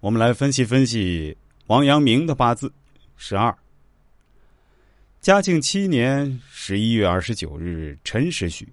[0.00, 2.72] 我们来分析分析王阳明的八字。
[3.16, 3.54] 十二，
[5.20, 8.66] 嘉靖七年十一月二十九日辰时许，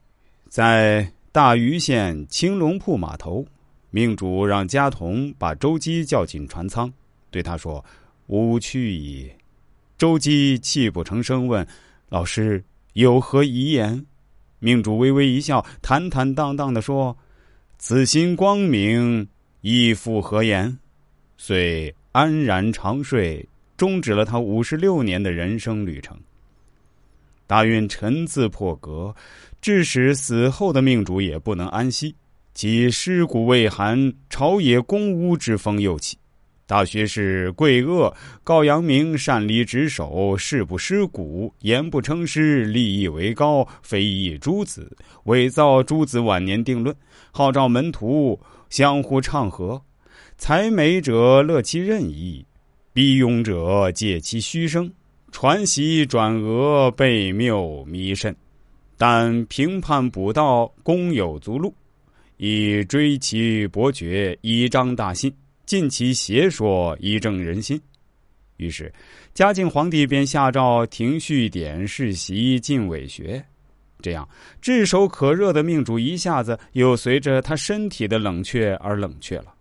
[0.47, 3.45] 在大余县青龙铺码头，
[3.89, 6.89] 命主让家童把周基叫进船舱，
[7.29, 7.83] 对他说
[8.27, 9.29] ：“吾去矣。”
[9.99, 11.67] 周基泣不成声，问
[12.07, 12.63] ：“老师
[12.93, 14.05] 有何遗言？”
[14.59, 17.17] 命主微微一笑，坦坦荡荡的说
[17.77, 19.27] ：“此心光明，
[19.59, 20.79] 亦复何言？”
[21.37, 26.17] 遂安然长睡，终止了他五十六年的人生旅程。
[27.45, 29.15] 大运臣字破格，
[29.61, 32.15] 致使死后的命主也不能安息，
[32.53, 36.17] 其尸骨未寒，朝野公屋之风又起。
[36.65, 46.93] 大学士贵恶告阳明擅离职守，誓不失古，言不称师，立意为高，非议诸子，伪造诸子晚年定论，
[47.31, 48.37] 号召门徒
[48.69, 49.81] 相互唱和。
[50.37, 52.45] 才美者乐其任意，
[52.93, 54.91] 逼庸者借其虚声，
[55.31, 58.35] 传习转讹，悖谬迷甚。
[58.97, 61.73] 但评判补道，公有足禄，
[62.37, 65.33] 以追其伯爵，以彰大信。
[65.65, 67.79] 尽其邪说，以正人心。
[68.55, 68.91] 于是，
[69.33, 73.43] 嘉靖皇帝便下诏停序典世袭，进伪学。
[74.01, 74.27] 这样
[74.61, 79.53] 炙手可热的命主，一下子又随着他身体的冷却而冷却了。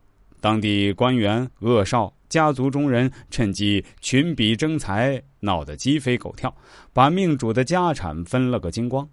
[0.47, 6.57] 当地官员、恶少、家族中人趁机群比争财，闹得鸡飞狗跳，
[6.93, 9.09] 把命主的家产分了个精光。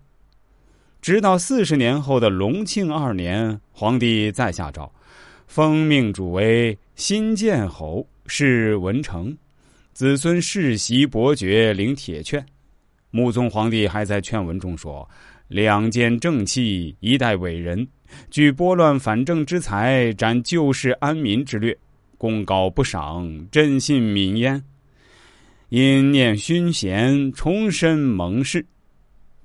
[1.01, 4.93] 直到四十年后的隆庆二年，皇帝再下诏。
[5.47, 9.35] 封命主为新建侯，是文成，
[9.91, 12.45] 子孙世袭伯爵，领铁券。
[13.15, 15.07] 穆宗皇帝还在劝文中说
[15.47, 17.87] ：“两件正气，一代伟人，
[18.31, 21.77] 举拨乱反正之才，展救世安民之略，
[22.17, 24.59] 功高不赏，朕信民焉。
[25.69, 28.65] 因念勋贤，重申盟誓。”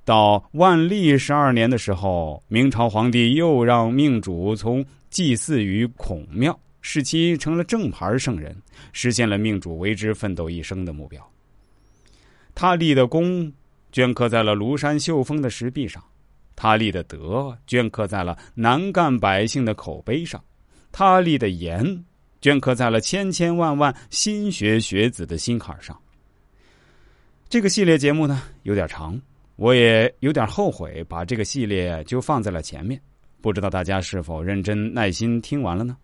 [0.03, 8.57] 到万历十二年的时候，明朝皇帝又让命主从祭祀于孔庙，使其成了正牌圣人，
[8.95, 11.23] 实现了命主为之奋斗一生的目标。
[12.55, 13.53] 他立的功，
[13.93, 16.03] 镌刻在了庐山秀峰的石壁上；
[16.55, 20.41] 他立的德，镌刻在了南赣百姓的口碑上；
[20.93, 22.05] 他立的言，
[22.41, 25.99] 镌刻在了千千万万心学学子的心坎上。
[27.49, 29.21] 这个系列节目呢，有点长。
[29.57, 33.01] 我也有点后悔把这个系列就放在了前面，
[33.41, 35.97] 不知道大家是否认真耐心听完了呢？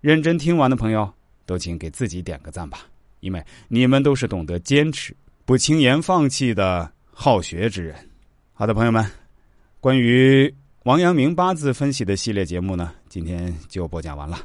[0.00, 1.08] 认真听完的朋友
[1.46, 2.80] 都请给自己点个赞吧，
[3.20, 6.90] 因为你们都是懂得坚持、不轻言放弃的
[7.20, 7.96] 好学之人。
[8.52, 9.04] 好的，朋友们，
[9.80, 14.38] 关于王阳明八字分析的系列节目呢，今天就播讲完了。